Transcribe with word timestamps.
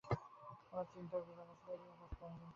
ওর 0.73 0.85
চিন্তা 0.93 1.17
বিড়াল 1.25 1.47
নিয়ে, 1.47 1.61
তাই 1.63 1.75
বিড়াল 1.79 1.95
খুঁজতে 1.99 2.23
হবে। 2.25 2.45